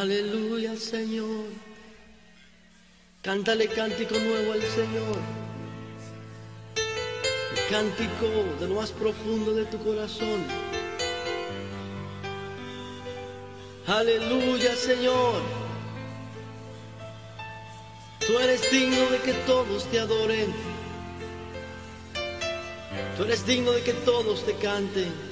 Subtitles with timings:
[0.00, 1.46] Aleluya, Señor.
[3.22, 5.16] Cántale cántico nuevo al Señor.
[7.70, 8.28] Cántico
[8.60, 10.44] de lo más profundo de tu corazón.
[13.86, 15.40] Aleluya, Señor.
[18.26, 20.54] Tú eres digno de que todos te adoren.
[23.16, 25.25] Tú eres digno de que todos te canten.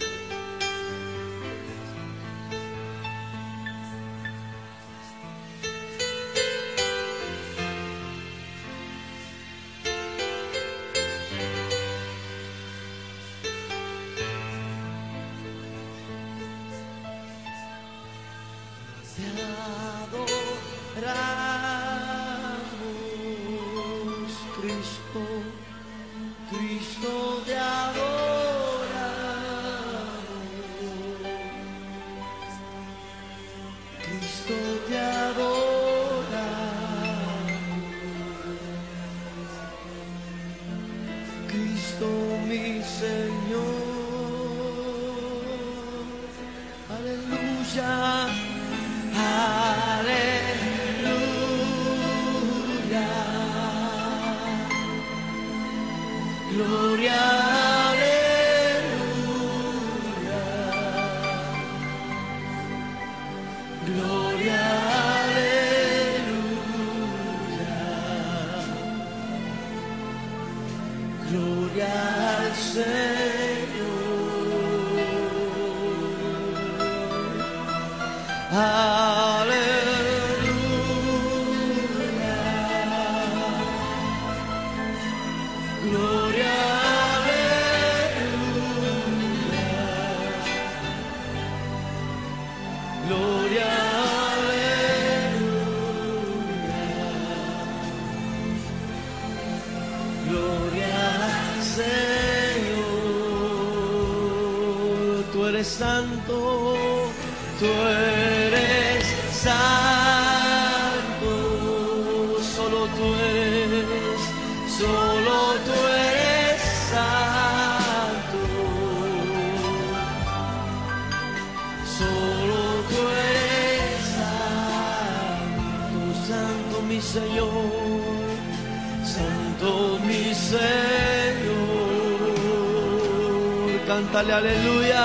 [134.37, 135.05] Aleluya.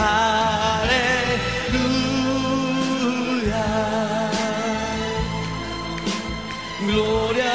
[0.00, 1.20] Aleluya.
[6.86, 7.52] Gloria,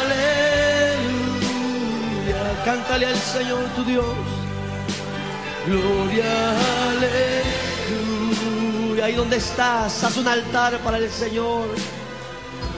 [0.00, 1.22] aleluya.
[2.64, 4.04] Cántale al Señor tu Dios.
[5.66, 6.32] Gloria,
[6.90, 7.46] aleluya.
[9.04, 11.68] Ahí donde estás, haz un altar para el Señor.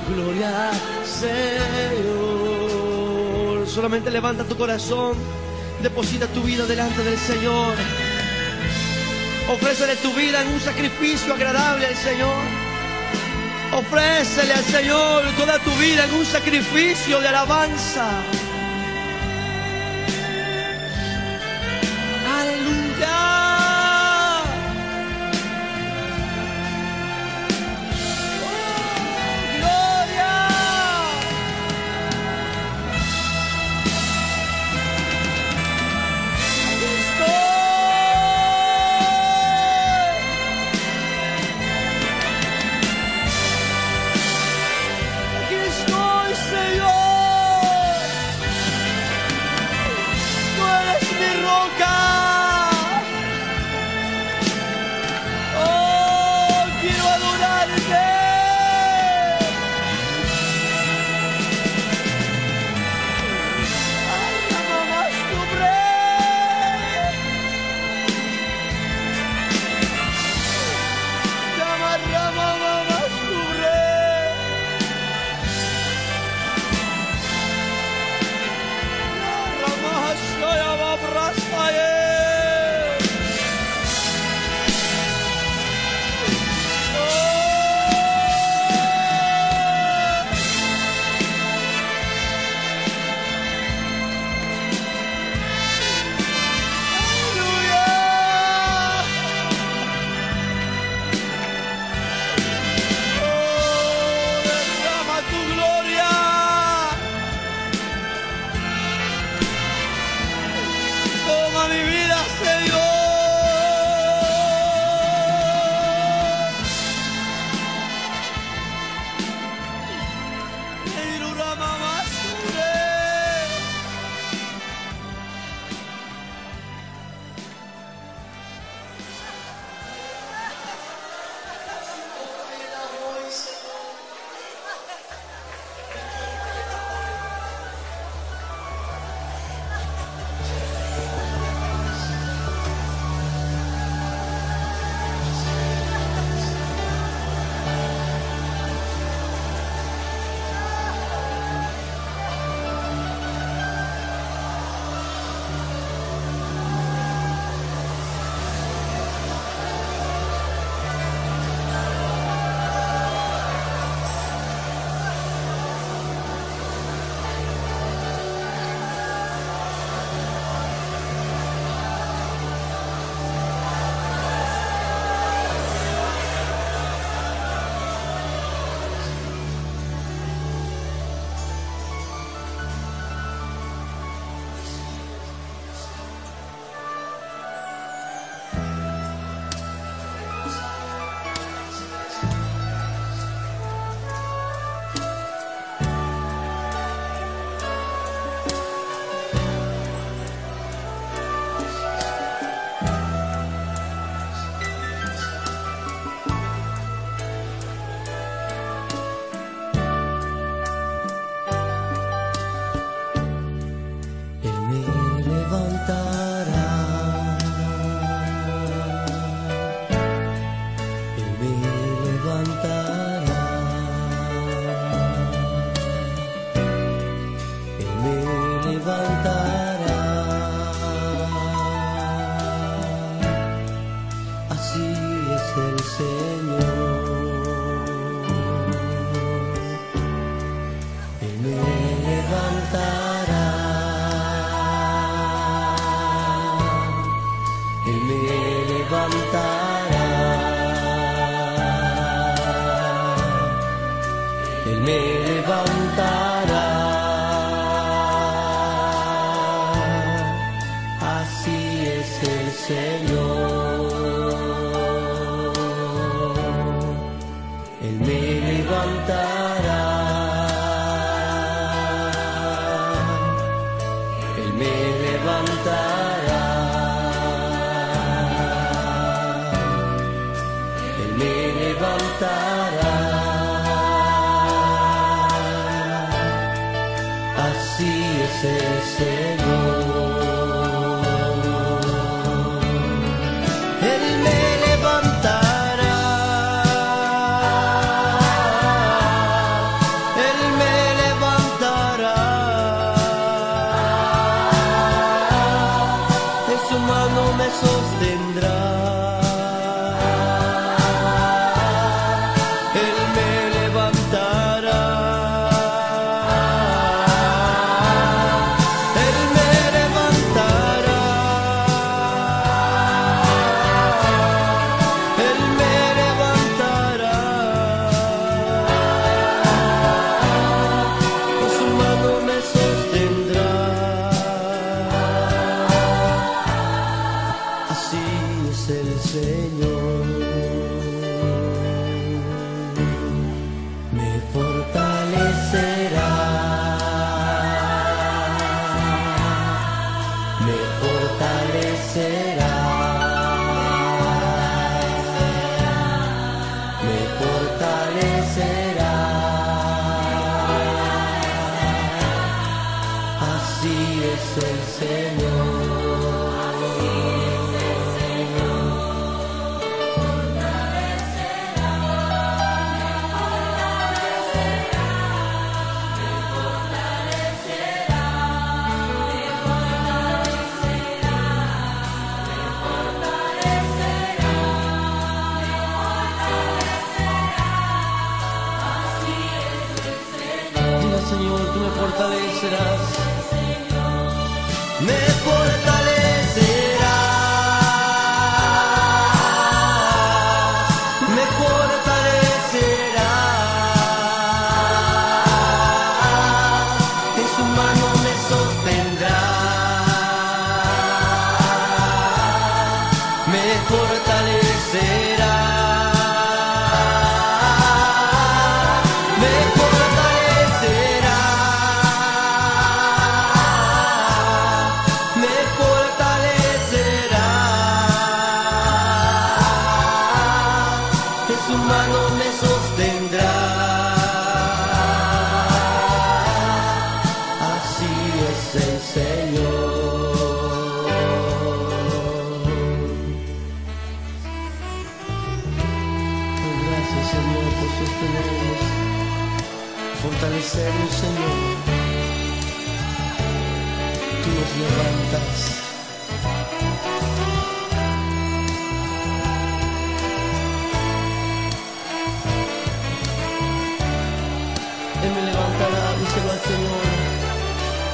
[0.09, 0.71] Gloria,
[1.05, 2.31] Señor.
[3.67, 5.40] Solamente levanta tu corazón.
[5.83, 7.75] Deposita tu vida delante del Señor.
[9.49, 12.43] Ofrécele tu vida en un sacrificio agradable al Señor.
[13.73, 18.23] Ofrécele al Señor toda tu vida en un sacrificio de alabanza.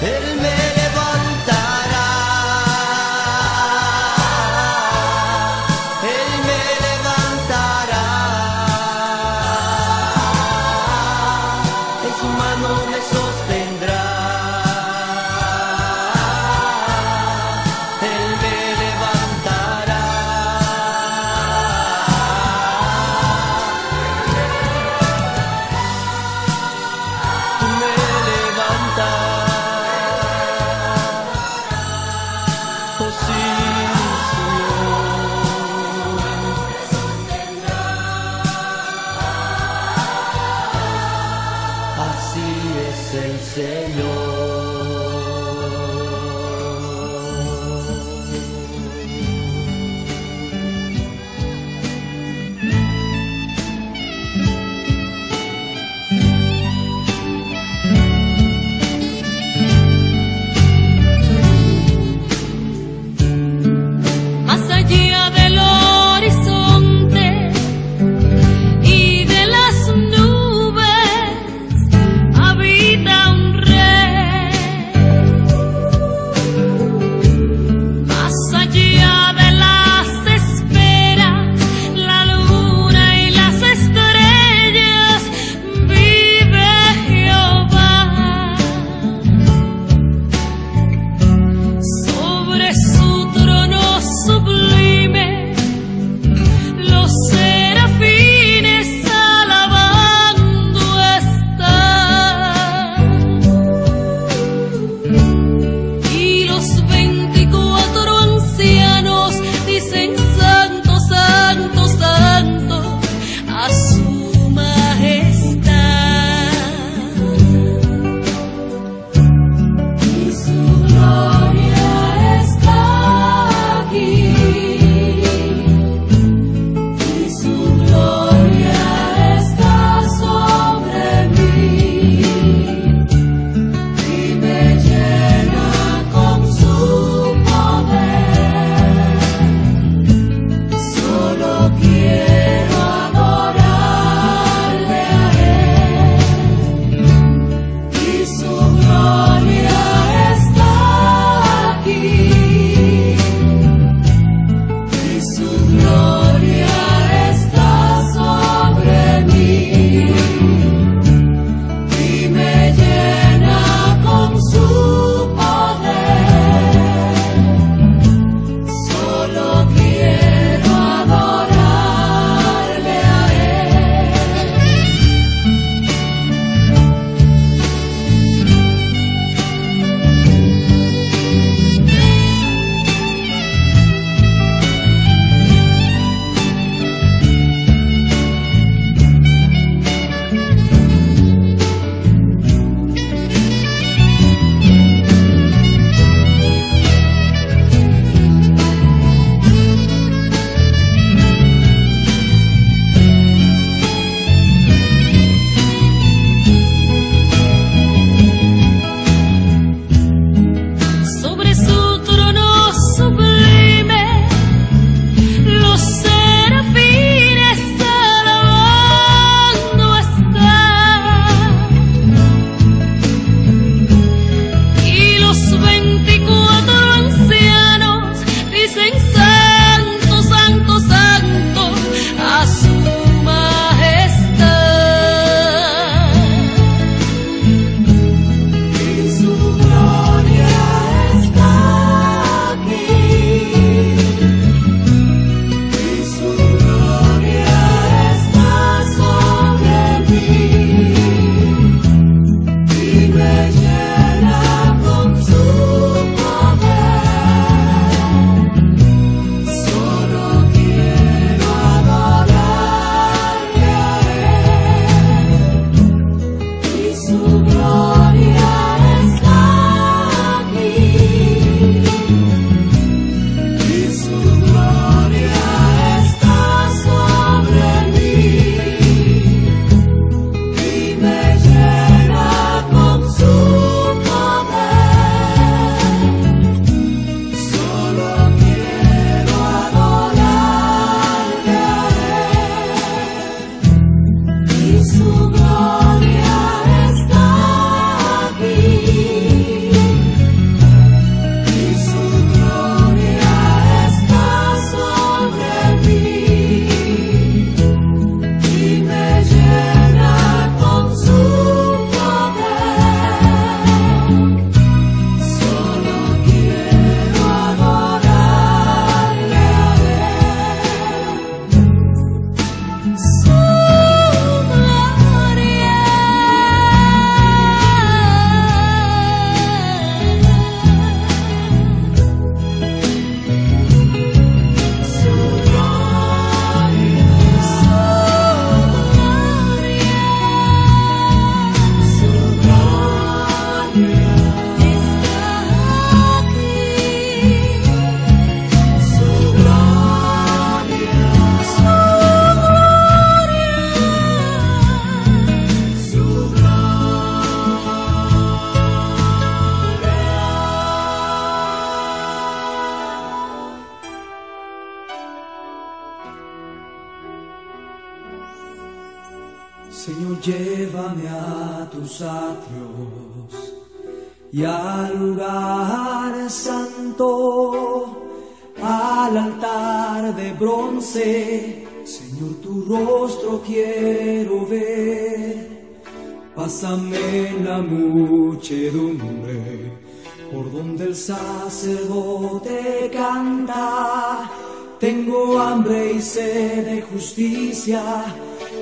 [0.03, 0.56] Él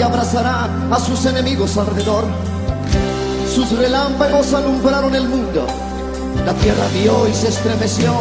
[0.08, 2.24] abrazará a sus enemigos alrededor.
[3.54, 5.66] Sus relámpagos alumbraron el mundo.
[6.46, 8.12] La tierra vio y se estremeció.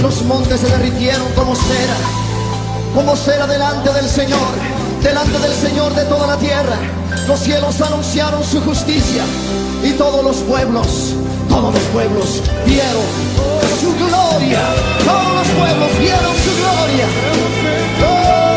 [0.00, 1.96] Los montes se derritieron como cera.
[2.94, 4.48] Como cera delante del Señor.
[5.02, 6.76] Delante del Señor de toda la tierra.
[7.28, 9.22] Los cielos anunciaron su justicia.
[9.84, 11.14] Y todos los pueblos,
[11.48, 13.06] todos los pueblos vieron
[13.80, 14.60] su gloria.
[15.04, 18.47] Todos los pueblos vieron su gloria.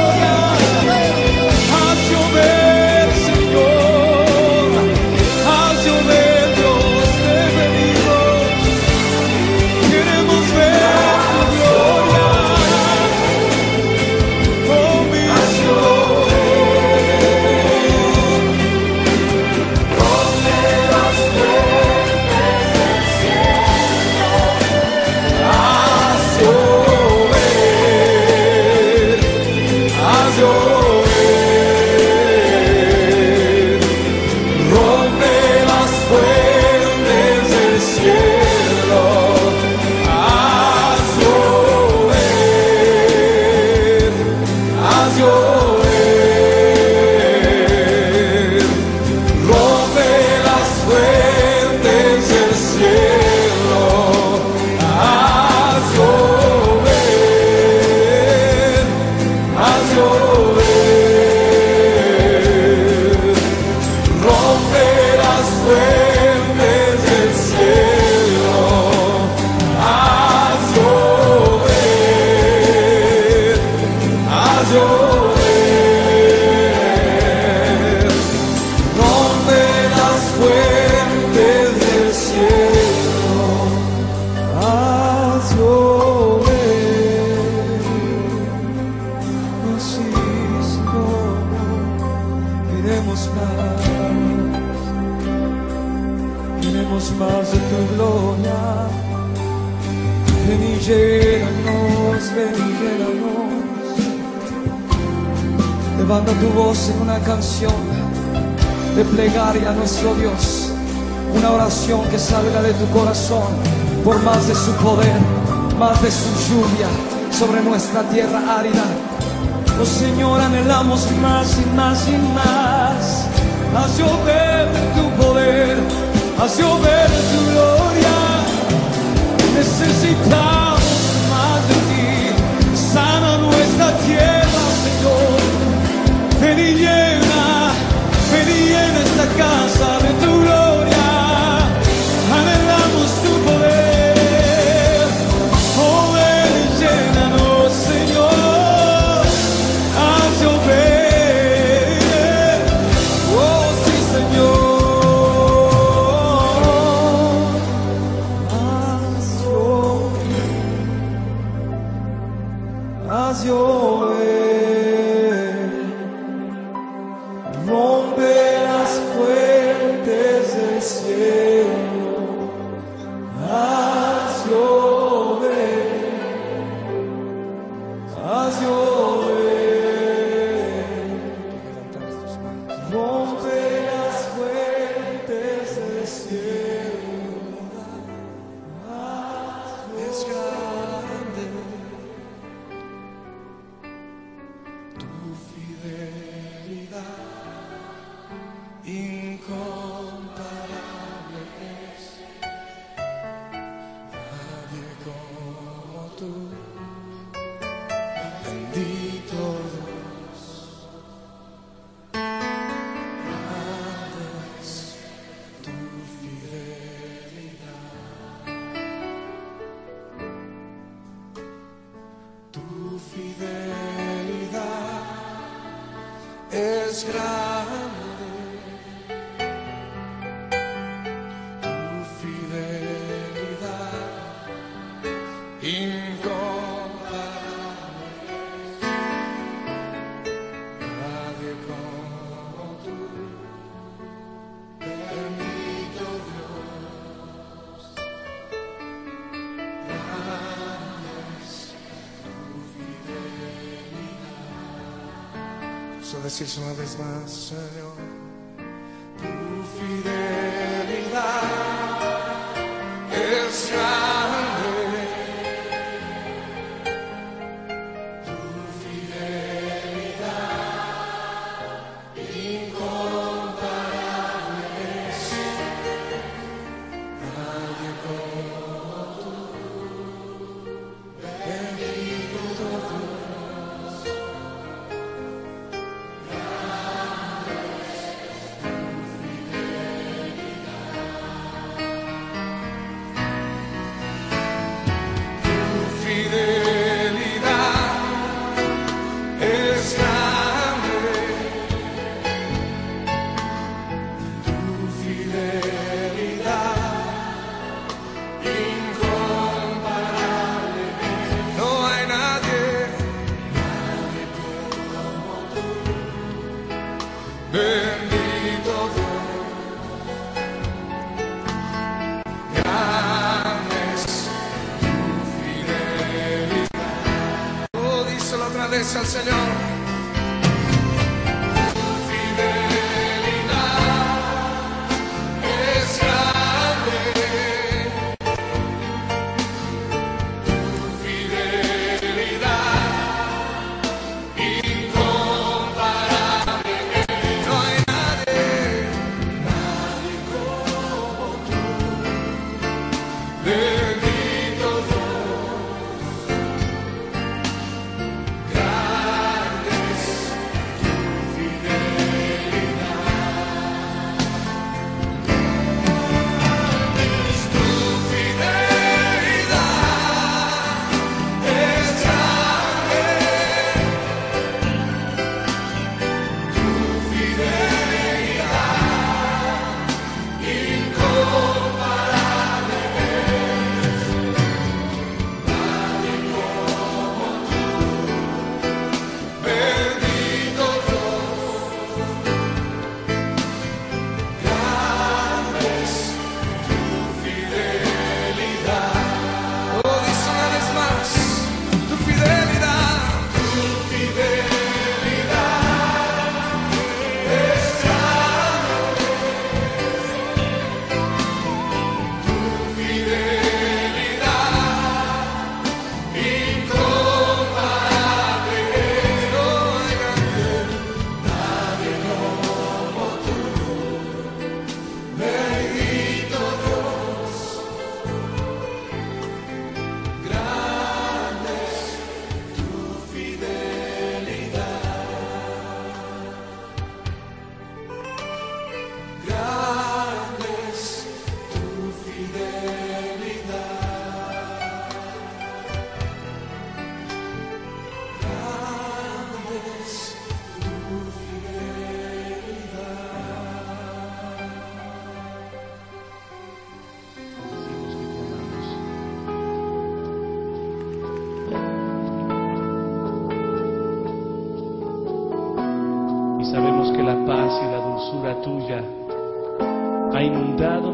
[256.31, 258.10] Vamos a decirse una vez más, Señor.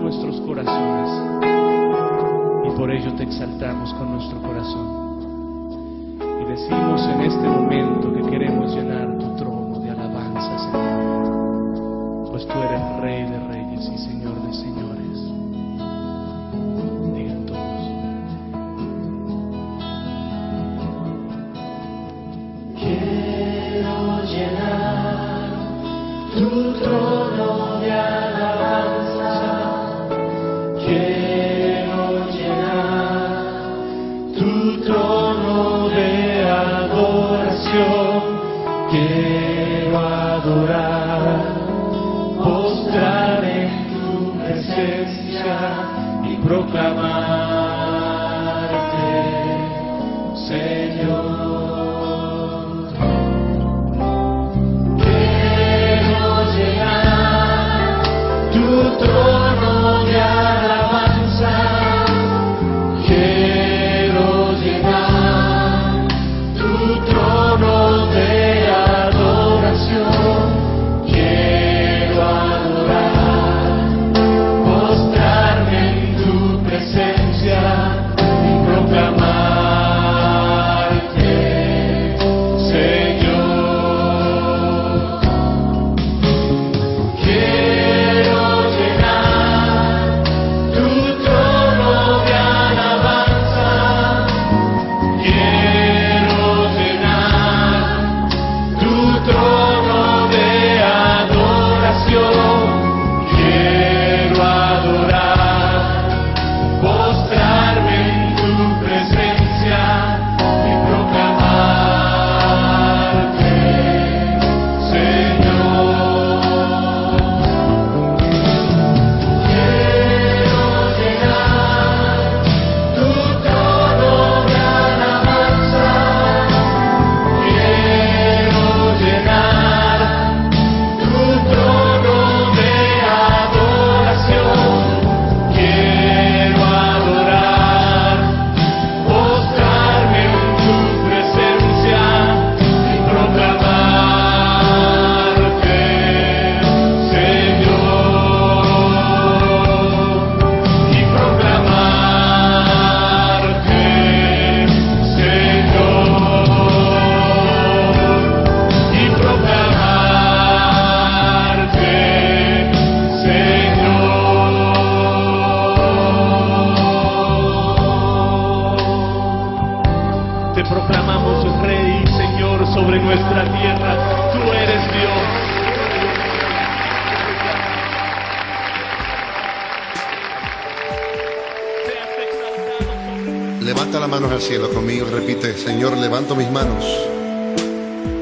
[0.08, 1.10] nuestros corazones.
[2.66, 6.18] Y por ello te exaltamos con nuestro corazón.
[6.42, 7.97] Y decimos en este momento,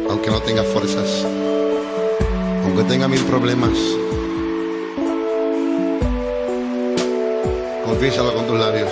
[0.09, 1.25] aunque no tenga fuerzas,
[2.65, 3.71] aunque tenga mil problemas.
[7.85, 8.91] Confiésalo con tus labios.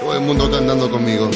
[0.00, 1.30] Todo el mundo está andando conmigo.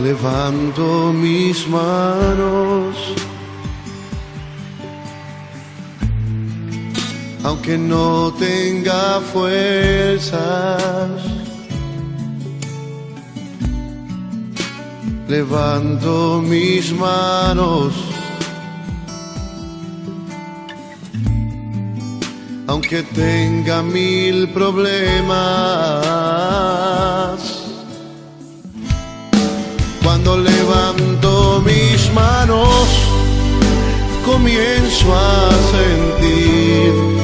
[0.00, 2.94] Levanto mis manos,
[7.42, 11.10] aunque no tenga fuerzas.
[15.28, 17.94] Levanto mis manos,
[22.66, 25.30] aunque tenga mil problemas.
[30.02, 32.88] Cuando levanto mis manos,
[34.26, 37.19] comienzo a sentir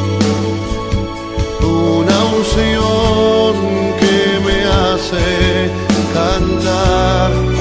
[2.46, 5.70] unción que me hace
[6.12, 7.55] cantar.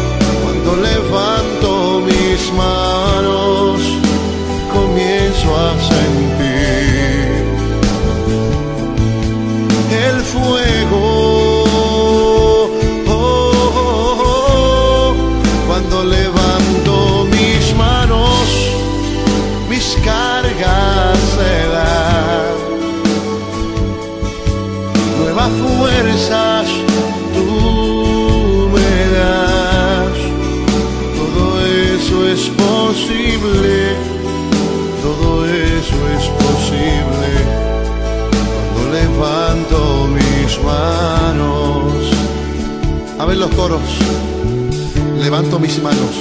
[45.25, 46.15] Levanto mis manos,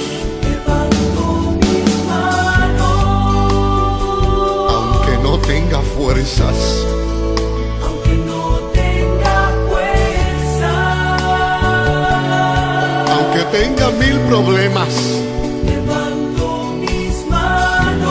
[4.67, 6.87] aunque no tenga fuerzas.
[7.83, 10.71] aunque no tenga fuerza.
[13.13, 14.89] Aunque tenga mil problemas,
[15.67, 18.09] Levanto mis manos,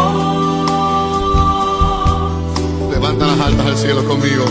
[2.92, 4.44] levanta las altas al cielo conmigo.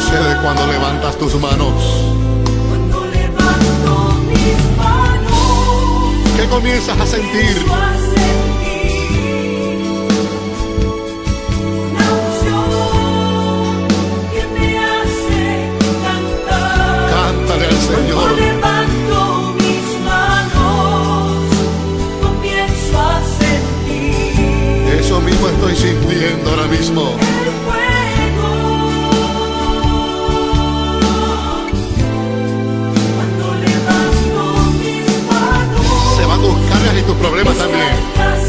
[0.00, 1.74] Sucede cuando levantas tus manos.
[2.68, 7.56] Cuando levanto mis manos, ¿Qué comienzas a sentir?
[7.70, 9.02] a sentir
[11.90, 13.88] una unción
[14.32, 15.42] que me hace
[16.04, 17.10] cantar.
[17.10, 18.28] Cántale al Cuando Señor.
[18.38, 21.36] levanto mis manos,
[22.22, 27.02] comienzo a sentir Eso mismo estoy sintiendo ahora mismo.
[37.02, 38.41] Y tus problemas también.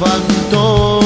[0.00, 1.02] Cuando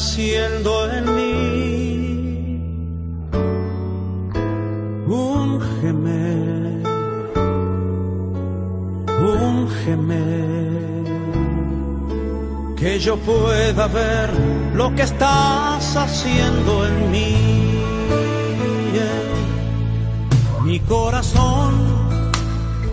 [0.00, 1.34] haciendo en mí.
[5.06, 6.32] Úngeme,
[9.44, 10.24] úngeme,
[12.78, 14.30] que yo pueda ver
[14.74, 17.36] lo que estás haciendo en mí.
[20.64, 21.72] Mi corazón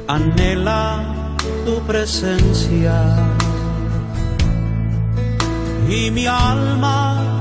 [0.08, 1.36] anhela
[1.66, 3.37] tu presencia
[5.90, 7.38] y mi alma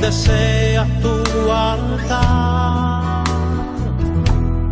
[0.00, 3.24] desea tu altar.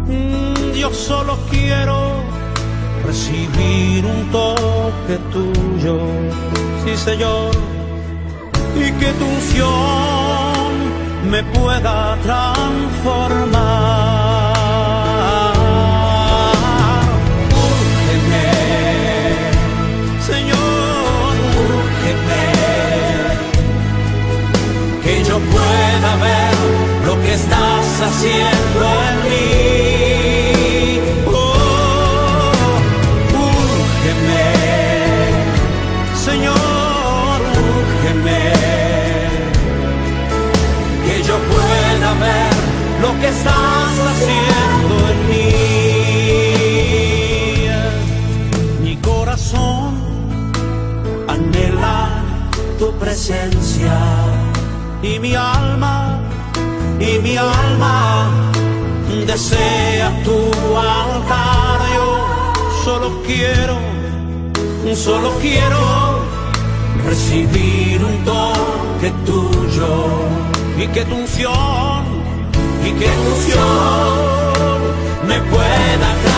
[0.06, 1.96] Mm, Yo solo quiero
[3.06, 5.98] recibir un toque tuyo,
[6.84, 7.50] sí Señor,
[8.76, 10.72] y que tu unción
[11.30, 14.01] me pueda transformar.
[25.52, 26.54] Pueda ver
[27.06, 31.00] lo que estás haciendo en mí.
[31.26, 32.52] Oh,
[33.48, 34.48] úrgeme,
[36.26, 37.36] Señor,
[37.78, 38.42] úrgeme,
[41.04, 42.52] que yo pueda ver
[43.02, 44.01] lo que estás haciendo
[55.22, 56.18] mi alma,
[56.98, 58.28] y mi alma
[59.24, 60.38] desea tu
[60.76, 61.62] altar.
[62.84, 63.78] Solo quiero,
[64.96, 65.78] solo quiero
[67.06, 69.92] recibir un toque tuyo
[70.76, 72.02] y que tu unción,
[72.84, 74.78] y que tu unción
[75.28, 76.31] me pueda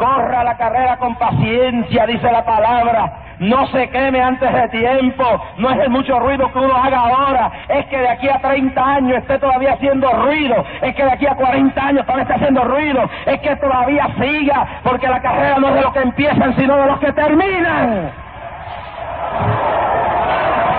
[0.00, 3.12] corra la carrera con paciencia, dice la palabra.
[3.38, 5.24] No se queme antes de tiempo,
[5.58, 8.84] no es el mucho ruido que uno haga ahora, es que de aquí a 30
[8.84, 12.64] años esté todavía haciendo ruido, es que de aquí a 40 años todavía esté haciendo
[12.64, 16.76] ruido, es que todavía siga, porque la carrera no es de los que empiezan, sino
[16.76, 18.10] de los que terminan.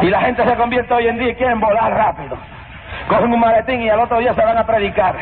[0.02, 2.38] Y la gente se convierte hoy en día y quieren volar rápido.
[3.08, 5.16] Cogen un maletín y al otro día se van a predicar.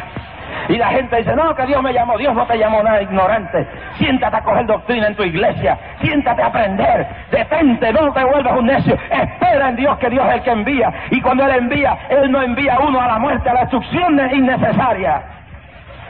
[0.67, 2.17] Y la gente dice, no, que Dios me llamó.
[2.17, 3.67] Dios no te llamó nada, ignorante.
[3.97, 5.77] Siéntate a coger doctrina en tu iglesia.
[6.01, 7.07] Siéntate a aprender.
[7.31, 8.97] Detente, no te vuelvas un necio.
[9.09, 10.93] Espera en Dios que Dios es el que envía.
[11.11, 14.19] Y cuando Él envía, Él no envía a uno a la muerte, a la destrucción
[14.33, 15.38] innecesaria.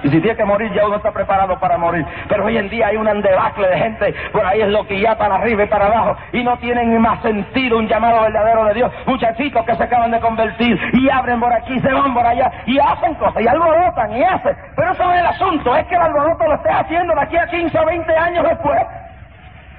[0.04, 2.06] Y si tiene que morir, ya uno está preparado para morir.
[2.28, 5.18] Pero hoy en día hay un debacle de gente, por ahí es lo que ya
[5.18, 8.92] para arriba y para abajo, y no tienen más sentido un llamado verdadero de Dios.
[9.06, 12.80] Muchachitos que se acaban de convertir y abren por aquí, se van por allá, y
[12.80, 14.56] hacen cosas, y alborotan, y hacen.
[14.76, 17.38] Pero eso no es el asunto, es que el alboroto lo estés haciendo de aquí
[17.38, 18.80] a 15 o 20 años después.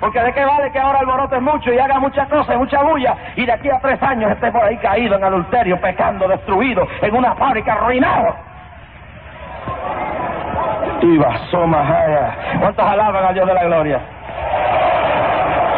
[0.01, 3.45] Porque de qué vale que ahora alborotes mucho y haga muchas cosas, mucha bulla, y
[3.45, 7.35] de aquí a tres años esté por ahí caído en adulterio, pecando, destruido, en una
[7.35, 8.49] fábrica arruinado.
[11.03, 12.36] Y Mahaya.
[12.61, 14.01] ¿Cuántos alaban a Dios de la gloria?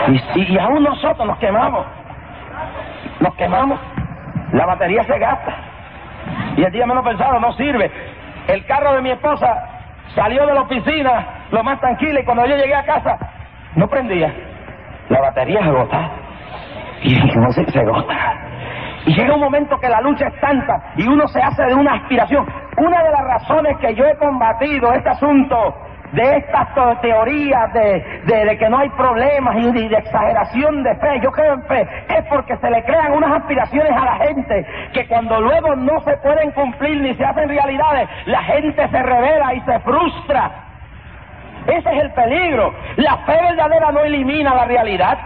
[0.08, 1.86] Y, si, y aún nosotros nos quemamos.
[3.20, 3.78] Nos quemamos.
[4.52, 5.54] La batería se gasta.
[6.56, 7.90] Y el día menos pensado no sirve.
[8.48, 9.46] El carro de mi esposa
[10.14, 13.18] salió de la oficina lo más tranquilo y cuando yo llegué a casa
[13.76, 14.32] no prendía.
[15.08, 16.10] La batería se agota.
[17.02, 18.14] Y dije, no sé, se agota.
[19.05, 21.94] Y llega un momento que la lucha es tanta y uno se hace de una
[21.94, 22.46] aspiración.
[22.76, 25.74] Una de las razones que yo he combatido este asunto
[26.12, 26.68] de estas
[27.00, 31.62] teorías de, de, que no hay problemas y de, exageración de fe, yo creo en
[31.64, 36.00] fe, es porque se le crean unas aspiraciones a la gente que cuando luego no
[36.00, 40.50] se pueden cumplir ni se hacen realidades, la gente se revela y se frustra.
[41.66, 42.74] Ese es el peligro.
[42.96, 45.18] La fe verdadera no elimina la realidad.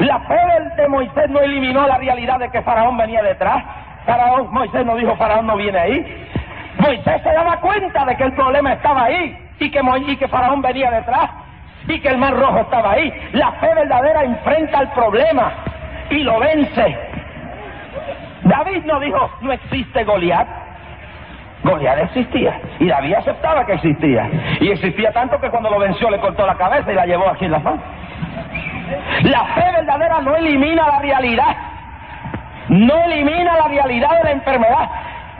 [0.00, 0.38] La fe
[0.76, 3.64] de Moisés no eliminó la realidad de que Faraón venía detrás.
[4.06, 6.28] Faraón, Moisés no dijo Faraón no viene ahí.
[6.78, 10.60] Moisés se daba cuenta de que el problema estaba ahí y que, y que Faraón
[10.62, 11.30] venía detrás
[11.88, 13.12] y que el mar rojo estaba ahí.
[13.32, 15.52] La fe verdadera enfrenta el problema
[16.10, 16.98] y lo vence.
[18.42, 20.46] David no dijo, no existe Goliat.
[21.62, 24.28] Goliat existía y David aceptaba que existía.
[24.60, 27.46] Y existía tanto que cuando lo venció le cortó la cabeza y la llevó aquí
[27.46, 27.80] en la mano.
[29.22, 31.56] La fe verdadera no elimina la realidad.
[32.68, 34.88] No elimina la realidad de la enfermedad.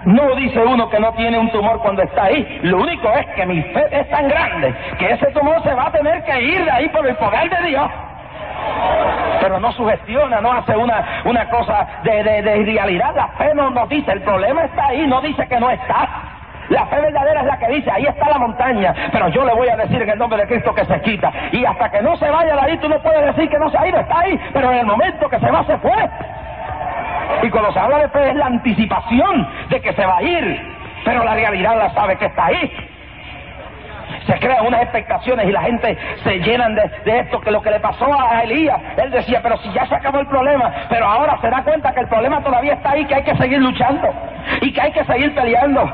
[0.05, 2.61] No dice uno que no tiene un tumor cuando está ahí.
[2.63, 5.93] Lo único es que mi fe es tan grande que ese tumor se va a
[5.93, 7.91] tener que ir de ahí por el poder de Dios.
[9.41, 13.15] Pero no sugestiona, no hace una, una cosa de, de, realidad.
[13.17, 16.09] La fe no nos dice, el problema está ahí, no dice que no está.
[16.75, 19.69] La fe verdadera es la que dice, ahí está la montaña, pero yo le voy
[19.69, 21.33] a decir en el nombre de Cristo que se quita.
[21.53, 23.79] Y hasta que no se vaya de ahí, tú no puedes decir que no se
[23.79, 26.11] ha ido, está ahí, pero en el momento que se va, se fue.
[27.45, 30.75] Y cuando se habla de fe es la anticipación de que se va a ir,
[31.05, 32.73] pero la realidad la sabe que está ahí
[34.27, 37.81] se crean unas expectaciones y la gente se llenan de, esto, que lo que le
[37.81, 41.51] pasó a Elías, él decía, pero si ya se acabó el problema, pero ahora se
[41.51, 44.09] da cuenta que el problema todavía está ahí, que hay que seguir luchando
[44.61, 45.91] y que hay que seguir peleando.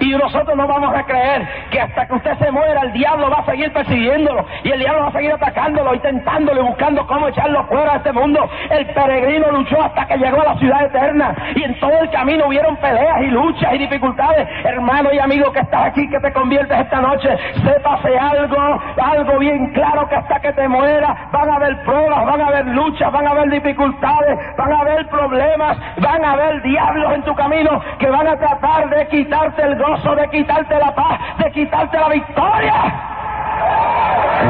[0.00, 3.38] Y nosotros no vamos a creer que hasta que usted se muera el diablo va
[3.38, 7.28] a seguir persiguiéndolo y el diablo va a seguir atacándolo y tentándolo y buscando cómo
[7.28, 8.48] echarlo fuera de este mundo.
[8.70, 12.46] El peregrino luchó hasta que llegó a la ciudad eterna y en todo el camino
[12.46, 14.48] hubieron peleas y luchas y dificultades.
[14.64, 17.28] Hermano y amigo que estás aquí, que te conviertes esta noche,
[17.74, 22.40] sépase algo, algo bien claro que hasta que te mueras van a haber pruebas, van
[22.40, 27.14] a haber luchas, van a haber dificultades, van a haber problemas, van a haber diablos
[27.14, 31.20] en tu camino que van a tratar de quitarte el gozo, de quitarte la paz,
[31.38, 32.74] de quitarte la victoria.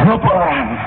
[0.06, 0.78] No podrán.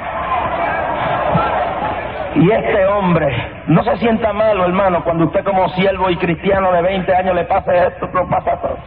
[2.36, 3.36] Y este hombre,
[3.68, 7.46] no se sienta malo, hermano, cuando usted como siervo y cristiano de 20 años le
[7.46, 8.78] pase esto, lo pasa todo.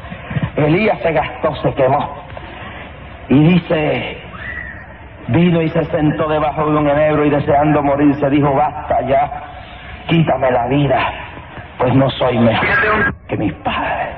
[0.56, 2.29] Elías se gastó, se quemó.
[3.30, 4.18] Y dice,
[5.28, 9.30] vino y se sentó debajo de un enebro y deseando morir se dijo, basta ya,
[10.08, 10.98] quítame la vida,
[11.78, 14.16] pues no soy mejor que mis padres.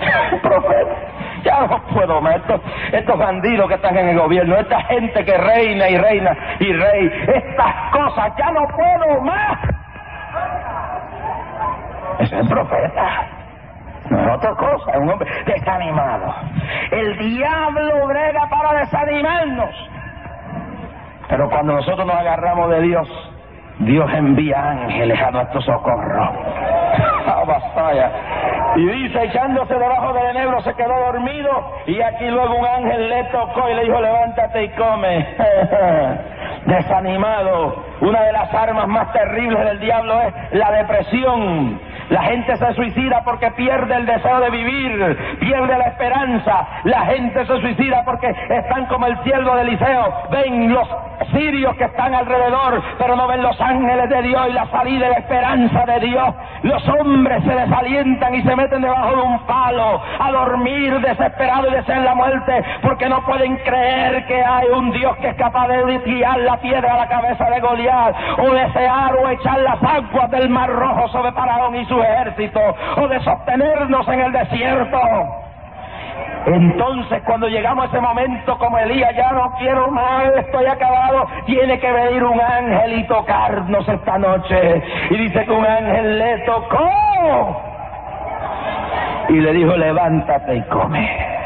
[0.42, 0.96] Profeta,
[1.44, 2.40] ya no puedo más,
[2.92, 7.12] estos, bandidos que están en el gobierno, esta gente que reina y reina y rey,
[7.28, 9.58] estas cosas, ya no puedo más.
[12.18, 13.41] Ese es el profeta.
[14.12, 16.34] No es otra cosa, es un hombre desanimado.
[16.90, 19.70] El diablo brega para desanimarnos.
[21.28, 23.08] Pero cuando nosotros nos agarramos de Dios,
[23.78, 26.30] Dios envía ángeles a nuestro socorro.
[28.76, 31.72] y dice, echándose debajo del enebro, se quedó dormido.
[31.86, 35.26] Y aquí luego un ángel le tocó y le dijo, levántate y come.
[36.66, 37.82] Desanimado.
[38.02, 41.80] Una de las armas más terribles del diablo es la depresión
[42.12, 46.68] la gente se suicida porque pierde el deseo de vivir, pierde la esperanza.
[46.84, 50.12] La gente se suicida porque están como el cielo de Eliseo.
[50.30, 50.86] Ven los
[51.32, 55.10] sirios que están alrededor, pero no ven los ángeles de Dios y la salida y
[55.10, 56.34] la esperanza de Dios.
[56.64, 61.72] Los hombres se desalientan y se meten debajo de un palo a dormir desesperado y
[61.72, 65.98] desean la muerte porque no pueden creer que hay un Dios que es capaz de
[66.00, 70.50] tirar la piedra a la cabeza de Goliat o desear o echar las aguas del
[70.50, 72.60] mar rojo sobre Paraón y ejército
[72.96, 74.98] o de sostenernos en el desierto.
[76.46, 81.78] Entonces cuando llegamos a ese momento como Elías, ya no quiero más, estoy acabado, tiene
[81.78, 84.82] que venir un ángel y tocarnos esta noche.
[85.10, 87.62] Y dice que un ángel le tocó
[89.28, 91.41] y le dijo, levántate y come.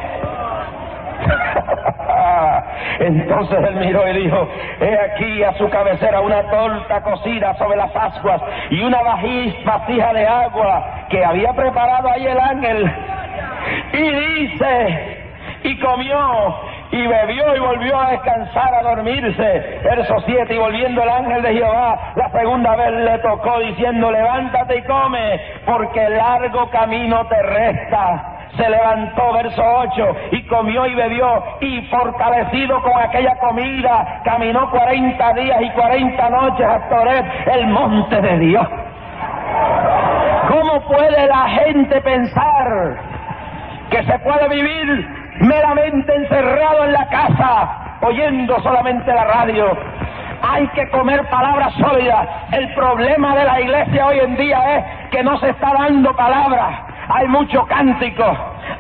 [3.01, 4.49] Entonces él miró y dijo,
[4.81, 10.27] he aquí a su cabecera una torta cocida sobre las ascuas y una vasija de
[10.27, 12.93] agua que había preparado ahí el ángel.
[13.93, 15.19] Y dice,
[15.65, 16.57] y comió
[16.91, 19.81] y bebió y volvió a descansar, a dormirse.
[19.83, 24.79] Verso 7, y volviendo el ángel de Jehová, la segunda vez le tocó diciendo, levántate
[24.79, 28.36] y come, porque largo camino te resta.
[28.57, 35.33] Se levantó, verso 8, y comió y bebió, y fortalecido con aquella comida, caminó 40
[35.35, 38.67] días y 40 noches a Toret, el monte de Dios.
[40.49, 42.97] ¿Cómo puede la gente pensar
[43.91, 49.77] que se puede vivir meramente encerrado en la casa, oyendo solamente la radio.
[50.43, 52.29] Hay que comer palabras sólidas.
[52.53, 56.87] El problema de la iglesia hoy en día es que no se está dando palabra.
[57.09, 58.25] Hay mucho cántico,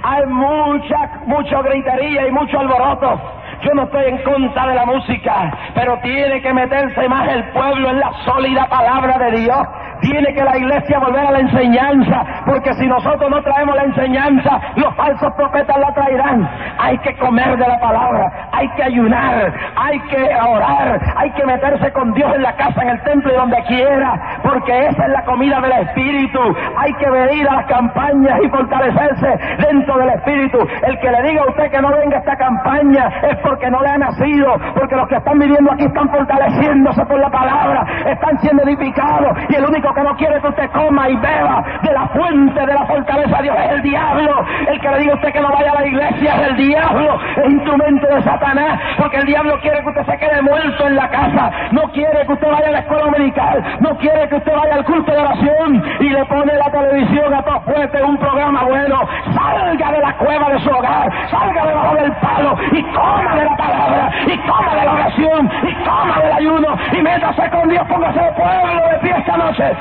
[0.03, 3.21] hay mucha, mucho gritería y mucho alboroto.
[3.63, 7.91] Yo no estoy en contra de la música, pero tiene que meterse más el pueblo
[7.91, 9.59] en la sólida palabra de Dios.
[10.01, 14.61] Tiene que la iglesia volver a la enseñanza, porque si nosotros no traemos la enseñanza,
[14.77, 16.49] los falsos profetas la traerán.
[16.79, 21.93] Hay que comer de la palabra, hay que ayunar, hay que orar, hay que meterse
[21.93, 25.25] con Dios en la casa, en el templo y donde quiera, porque esa es la
[25.25, 26.41] comida del Espíritu.
[26.79, 30.59] Hay que venir a las campañas y fortalecerse dentro del Espíritu.
[30.87, 33.81] El que le diga a usted que no venga a esta campaña es porque no
[33.81, 38.39] le ha nacido, porque los que están viviendo aquí están fortaleciéndose por la palabra, están
[38.41, 42.07] siendo edificados y el único que no quiere que usted coma y beba de la
[42.09, 44.47] fuente de la fortaleza de Dios es el diablo.
[44.69, 47.21] El que le diga a usted que no vaya a la iglesia es el diablo,
[47.37, 51.09] es instrumento de Satanás, porque el diablo quiere que usted se quede muerto en la
[51.09, 54.75] casa, no quiere que usted vaya a la escuela dominical, no quiere que usted vaya
[54.75, 59.01] al culto de oración y le pone la televisión a todo fuerte, un programa bueno,
[59.35, 63.57] salga de la cueva de su hogar, salga debajo del palo y coma de la
[63.57, 68.21] palabra, y coma de la oración, y coma del ayuno, y métase con Dios, póngase
[68.21, 69.76] el pueblo de pie esta noche.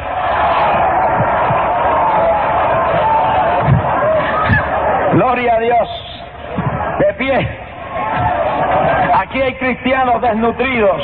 [5.13, 5.89] Gloria a Dios.
[6.99, 7.47] De pie.
[9.13, 11.01] Aquí hay cristianos desnutridos.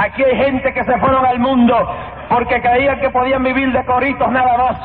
[0.00, 1.96] Aquí hay gente que se fueron al mundo
[2.28, 4.76] porque creían que podían vivir de coritos nada más.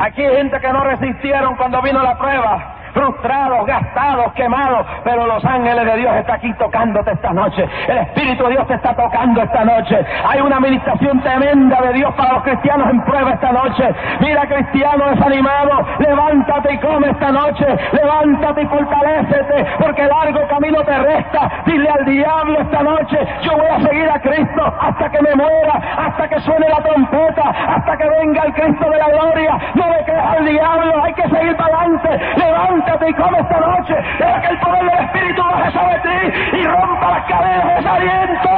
[0.00, 5.44] Aquí hay gente que no resistieron cuando vino la prueba frustrados, gastados, quemados, pero los
[5.44, 7.68] ángeles de Dios están aquí tocándote esta noche.
[7.88, 10.04] El Espíritu de Dios te está tocando esta noche.
[10.26, 13.94] Hay una administración tremenda de Dios para los cristianos en prueba esta noche.
[14.20, 17.66] Mira, cristiano desanimado, levántate y come esta noche.
[17.92, 21.50] Levántate y fortalecete, porque largo camino te resta.
[21.66, 25.80] Dile al diablo esta noche, yo voy a seguir a Cristo hasta que me muera,
[25.98, 29.58] hasta que suene la trompeta, hasta que venga el Cristo de la gloria.
[29.74, 32.20] No me creas al diablo, hay que seguir para adelante.
[32.36, 33.94] Levántate y come esta noche.
[34.18, 38.48] Deja que el poder del Espíritu baje sobre ti y rompa las cadenas de desaliento.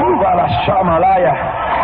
[0.00, 1.34] Uva la Shamalaya.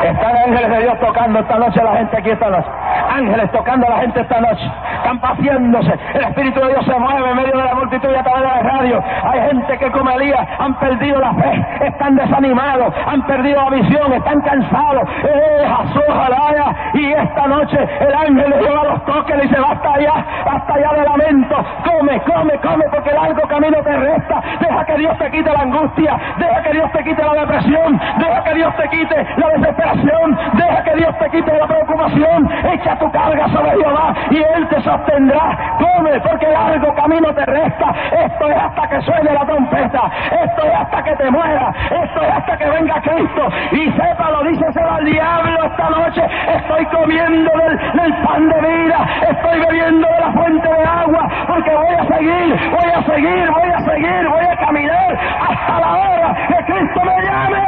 [0.02, 2.68] Están ángeles de Dios tocando esta noche a la gente aquí esta noche.
[3.10, 4.70] Ángeles tocando a la gente esta noche.
[5.04, 5.92] Están paseándose.
[6.14, 8.48] El Espíritu de Dios se mueve en medio de la multitud y a través de
[8.48, 9.04] la radio.
[9.24, 14.14] Hay gente que como Elías han perdido la fe, están desanimados, han perdido la visión,
[14.14, 15.06] están cansados.
[15.24, 15.68] Eh,
[16.14, 16.74] Jalaya.
[16.94, 20.92] Y esta noche el ángel le lleva los toques y dice, basta ya, basta ya
[20.94, 21.56] de lamento.
[21.84, 24.42] Come, come, come, porque el largo camino te resta.
[24.60, 28.44] Deja que Dios te quite la angustia, deja que Dios te quite la depresión, deja
[28.44, 32.50] que Dios te quite la desesperación, deja que Dios te quite la preocupación.
[32.72, 35.76] Echa tu carga sobre Jehová y Él te sostendrá.
[35.78, 37.94] Come, porque largo camino te resta.
[38.12, 40.10] Esto es hasta que suene la trompeta.
[40.30, 41.72] Esto es hasta que te muera.
[41.90, 43.48] Esto es hasta que venga Cristo.
[43.72, 46.22] Y sépalo, díceselo al diablo esta noche.
[46.48, 49.06] Estoy comiendo del, del pan de vida.
[49.28, 51.28] Estoy bebiendo de la fuente de agua.
[51.46, 55.18] Porque voy a seguir, voy a seguir, voy a seguir, voy a caminar
[55.48, 57.64] hasta la hora que Cristo me llame.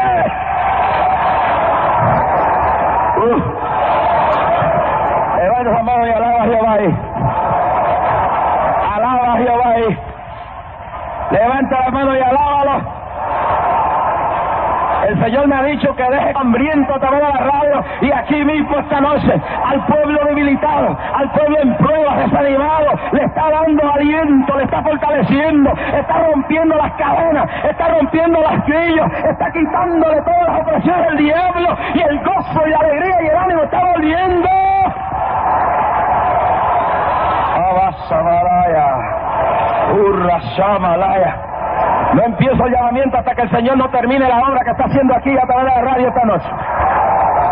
[3.19, 3.56] Uh.
[5.47, 6.97] Levanta la mano y alaba a Jehová ahí.
[8.97, 9.75] Alaba a Jehová.
[11.31, 12.83] Levanta la mano y alábalo.
[15.07, 18.45] El Señor me ha dicho que deje hambriento a través de la radio y aquí
[18.45, 24.57] mismo esta noche al pueblo debilitado, al pueblo en pruebas, desanimado, le está dando aliento,
[24.57, 30.61] le está fortaleciendo, está rompiendo las cadenas, está rompiendo las grillos, está quitándole todas las
[30.63, 34.49] opresiones del diablo y el gozo y la alegría y el ánimo está volviendo.
[37.97, 38.87] Abasamaraya,
[39.95, 41.35] Urra Shamalaya.
[42.15, 45.15] No empiezo el llamamiento hasta que el Señor no termine la obra que está haciendo
[45.15, 46.49] aquí a través de la radio esta noche.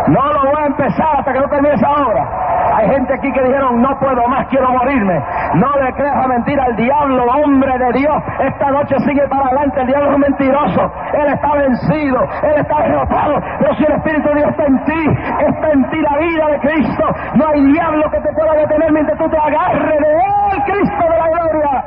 [0.07, 2.45] No lo voy a empezar hasta que no termine esa obra.
[2.75, 5.21] Hay gente aquí que dijeron, no puedo más, quiero morirme.
[5.53, 8.23] No le creas mentira al diablo, hombre de Dios.
[8.39, 9.81] Esta noche sigue para adelante.
[9.81, 10.91] El diablo es un mentiroso.
[11.13, 12.27] Él está vencido.
[12.43, 13.41] Él está derrotado.
[13.59, 15.17] Pero si el Espíritu de Dios está en ti,
[15.47, 17.03] está en ti la vida de Cristo.
[17.35, 21.17] No hay diablo que te pueda detener mientras tú te agarres de Él, Cristo de
[21.17, 21.83] la gloria.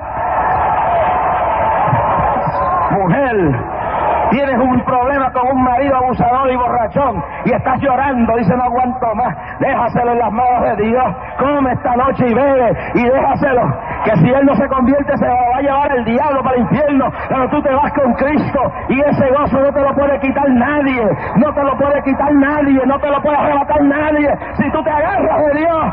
[2.90, 3.78] Mujer,
[4.30, 9.14] Tienes un problema con un marido abusador y borrachón y estás llorando, dice no aguanto
[9.14, 11.04] más, déjaselo en las manos de Dios,
[11.38, 13.62] come esta noche y bebe y déjaselo,
[14.04, 17.10] que si él no se convierte se va a llevar el diablo para el infierno,
[17.28, 21.08] pero tú te vas con Cristo y ese gozo no te lo puede quitar nadie,
[21.36, 24.90] no te lo puede quitar nadie, no te lo puede arrebatar nadie, si tú te
[24.90, 25.86] agarras de Dios.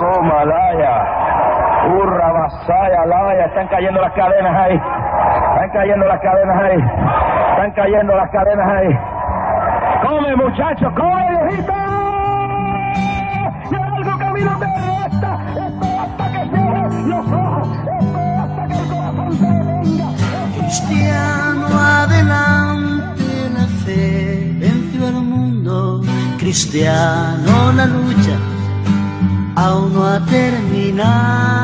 [0.00, 1.06] Malaya,
[1.94, 4.74] Urra, Basaya, Laya, están cayendo las cadenas ahí.
[4.74, 6.78] Están cayendo las cadenas ahí.
[7.50, 8.98] Están cayendo las cadenas ahí.
[10.02, 11.72] Come, muchachos, come, viejito.
[13.70, 15.38] Y algo que a mí no me resta.
[15.54, 17.68] Esto hasta que cierre los ojos.
[18.00, 20.06] Esto hasta que el corazón se venga.
[20.58, 21.66] Cristiano,
[22.02, 26.00] adelante, la fe venció al mundo.
[26.38, 28.53] Cristiano, la lucha
[29.64, 31.60] aún no ha terminado.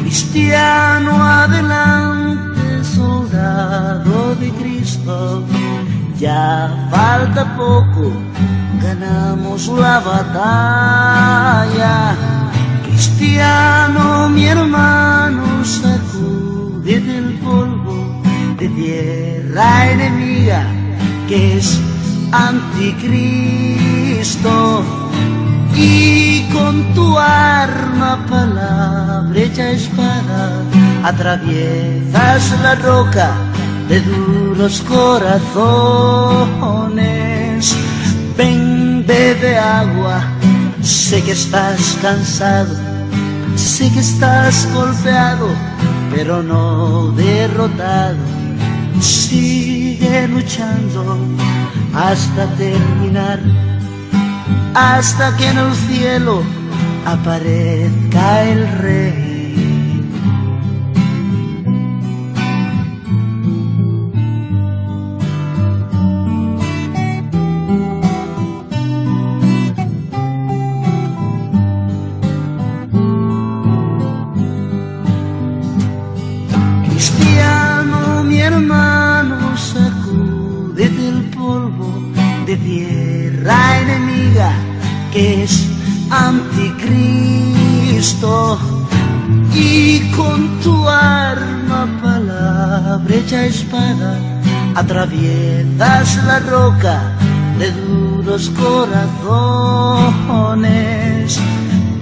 [0.00, 5.44] Cristiano, adelante, soldado de Cristo.
[6.18, 8.04] Ya falta poco,
[8.82, 11.94] ganamos la batalla.
[12.86, 17.96] Cristiano, mi hermano, sacude del polvo
[18.58, 20.62] de tierra enemiga
[21.28, 21.78] que es
[22.32, 23.46] anticristo
[26.56, 30.62] con tu arma, palabra hecha espada,
[31.04, 33.30] atraviesas la roca
[33.88, 35.36] de duros corazones.
[38.36, 40.18] Ven, bebe agua,
[40.82, 42.74] sé que estás cansado,
[43.56, 45.48] sé que estás golpeado,
[46.14, 48.16] pero no derrotado.
[49.00, 51.18] Sigue luchando
[51.94, 53.38] hasta terminar
[54.76, 56.42] hasta que en el cielo
[57.06, 59.25] aparezca el rey.
[94.96, 97.02] Atraviesas la roca
[97.58, 99.08] de duros corazones.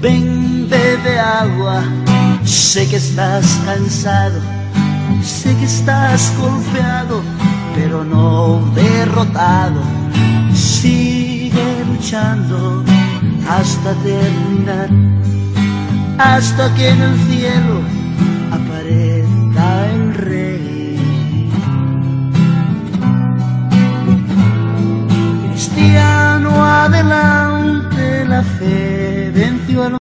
[0.01, 1.82] Ven bebe agua
[2.45, 4.40] sé que estás cansado
[5.22, 7.22] sé que estás golpeado
[7.74, 9.80] pero no derrotado.
[10.53, 12.84] Sigue luchando
[13.49, 14.88] hasta terminar,
[16.18, 17.93] hasta que en el cielo
[26.62, 29.84] adelante, la fe venció